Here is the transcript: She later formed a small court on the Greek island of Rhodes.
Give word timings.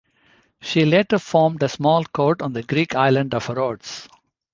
She 0.61 0.83
later 0.83 1.19
formed 1.19 1.61
a 1.61 1.69
small 1.69 2.03
court 2.05 2.41
on 2.41 2.53
the 2.53 2.63
Greek 2.63 2.95
island 2.95 3.35
of 3.35 3.49
Rhodes. 3.49 4.09